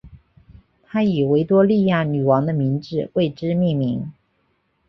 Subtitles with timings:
[0.81, 4.11] 他以维多利亚女王的名字为之命名。